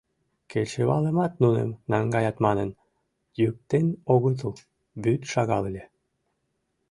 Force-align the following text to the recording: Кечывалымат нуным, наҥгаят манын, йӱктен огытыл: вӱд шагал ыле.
Кечывалымат 0.51 1.33
нуным, 1.43 1.71
наҥгаят 1.91 2.37
манын, 2.45 2.69
йӱктен 3.39 3.87
огытыл: 4.13 4.53
вӱд 5.03 5.21
шагал 5.31 5.63
ыле. 5.69 5.83